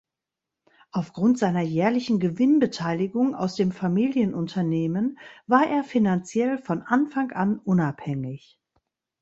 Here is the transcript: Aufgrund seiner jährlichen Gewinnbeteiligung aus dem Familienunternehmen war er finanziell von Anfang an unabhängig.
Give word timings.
Aufgrund 0.91 1.37
seiner 1.37 1.61
jährlichen 1.61 2.17
Gewinnbeteiligung 2.19 3.35
aus 3.35 3.53
dem 3.53 3.71
Familienunternehmen 3.71 5.19
war 5.45 5.67
er 5.67 5.83
finanziell 5.83 6.57
von 6.57 6.81
Anfang 6.81 7.29
an 7.33 7.59
unabhängig. 7.59 8.59